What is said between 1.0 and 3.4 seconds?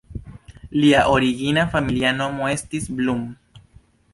origina familia nomo estis "Blum".